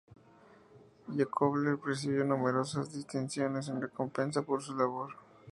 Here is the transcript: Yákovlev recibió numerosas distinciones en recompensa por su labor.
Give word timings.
Yákovlev 1.11 1.83
recibió 1.85 2.25
numerosas 2.25 2.91
distinciones 2.91 3.67
en 3.69 3.83
recompensa 3.83 4.41
por 4.41 4.63
su 4.63 4.75
labor. 4.75 5.11